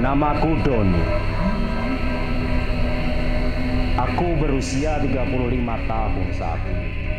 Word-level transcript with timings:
Namaku 0.00 0.56
Doni. 0.64 1.04
Aku 4.00 4.32
berusia 4.40 4.96
35 4.96 5.12
tahun 5.84 6.26
saat 6.32 6.56
ini. 6.64 7.09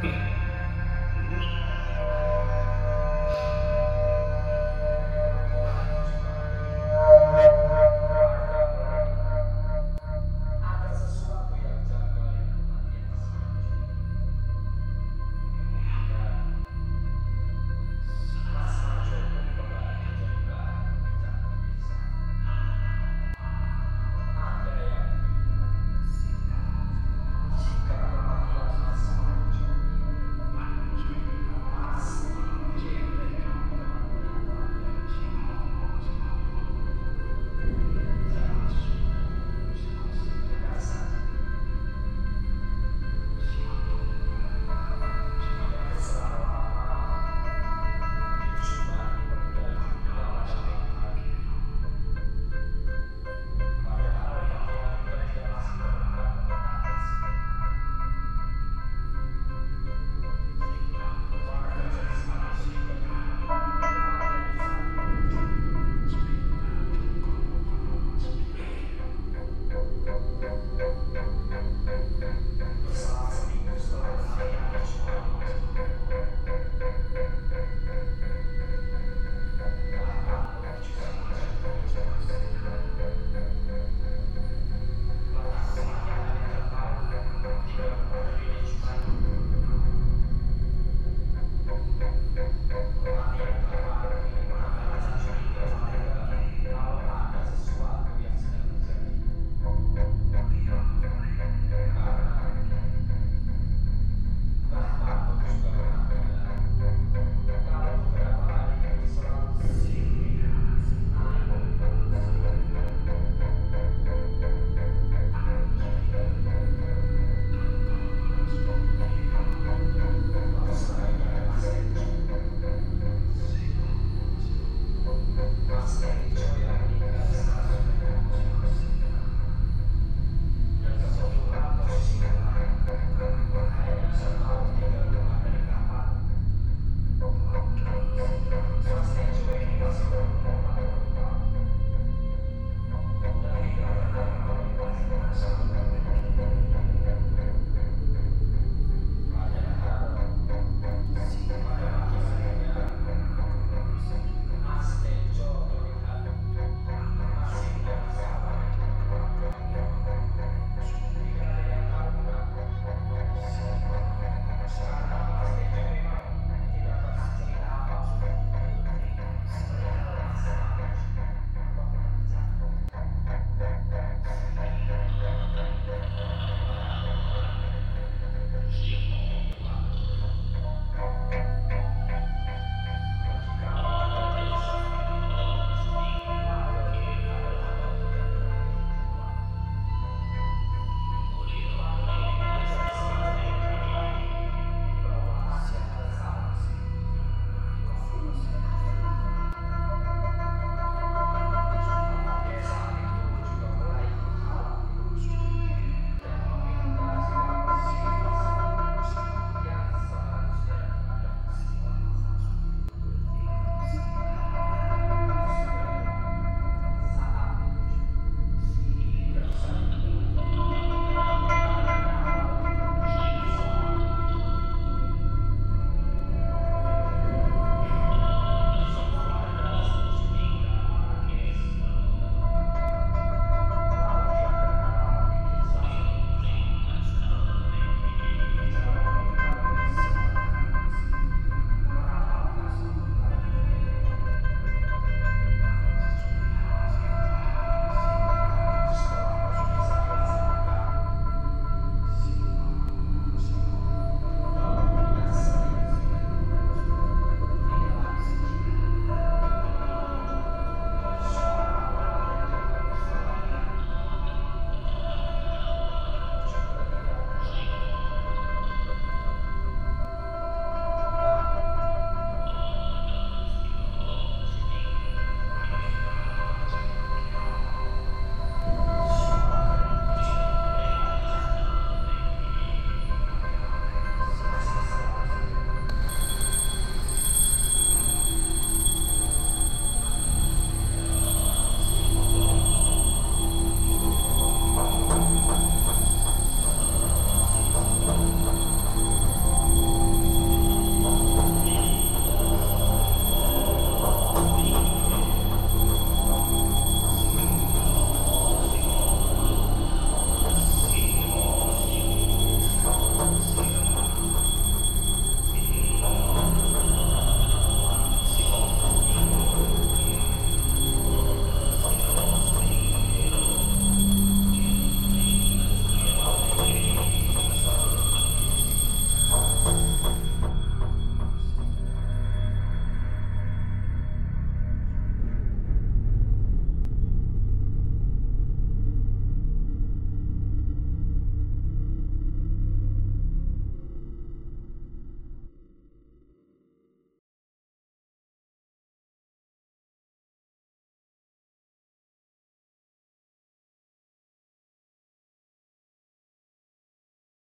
Hmm. 0.00 0.27